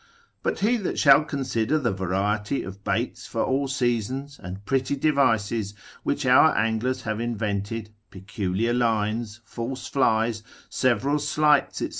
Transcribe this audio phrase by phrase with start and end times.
[0.41, 5.75] But he that shall consider the variety of baits for all seasons, and pretty devices
[6.01, 11.89] which our anglers have invented, peculiar lines, false flies, several sleights, &c.